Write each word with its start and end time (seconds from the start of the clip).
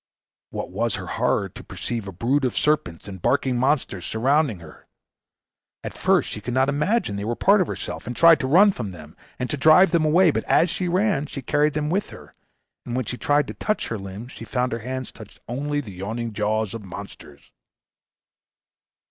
What 0.49 0.71
was 0.71 0.95
her 0.95 1.05
horror 1.05 1.47
to 1.49 1.63
perceive 1.63 2.07
a 2.07 2.11
brood 2.11 2.43
of 2.43 2.57
serpents 2.57 3.07
and 3.07 3.21
barking 3.21 3.59
monsters 3.59 4.03
surrounding 4.03 4.57
her! 4.57 4.87
At 5.83 5.95
first 5.95 6.31
she 6.31 6.41
could 6.41 6.55
not 6.55 6.69
imagine 6.69 7.17
they 7.17 7.23
were 7.23 7.33
a 7.33 7.35
part 7.35 7.61
of 7.61 7.67
herself, 7.67 8.07
and 8.07 8.15
tried 8.15 8.39
to 8.39 8.47
run 8.47 8.71
from 8.71 8.89
them, 8.93 9.15
and 9.37 9.47
to 9.51 9.57
drive 9.57 9.91
them 9.91 10.03
away; 10.03 10.31
but 10.31 10.43
as 10.45 10.71
she 10.71 10.87
ran 10.87 11.27
she 11.27 11.43
carried 11.43 11.75
them 11.75 11.91
with 11.91 12.09
her, 12.09 12.33
and 12.83 12.95
when 12.95 13.05
she 13.05 13.15
tried 13.15 13.45
to 13.49 13.53
touch 13.53 13.89
her 13.89 13.99
limbs, 13.99 14.31
she 14.31 14.43
found 14.43 14.71
her 14.71 14.79
hands 14.79 15.11
touch 15.11 15.39
only 15.47 15.79
the 15.81 15.93
yawning 15.93 16.33
jaws 16.33 16.73
of 16.73 16.83
monsters. 16.83 17.51